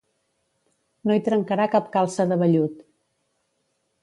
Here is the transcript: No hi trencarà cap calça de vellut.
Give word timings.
No 1.11 1.17
hi 1.17 1.21
trencarà 1.27 1.67
cap 1.75 1.93
calça 1.99 2.27
de 2.33 2.39
vellut. 2.45 2.81